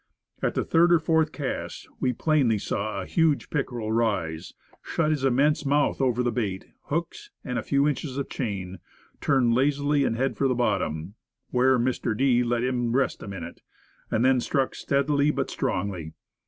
[0.41, 5.23] At the third or fourth cast we plainly saw a huge pickerel rise, shut his
[5.23, 8.79] immense mouth over bait, hooks, and a few inches of chain,
[9.19, 11.13] turn lazily, and head for the bottom,
[11.51, 12.17] where Mr.
[12.17, 12.41] D.
[12.43, 13.61] let him rest a minute,
[14.09, 16.13] and then struck steadily but strongly.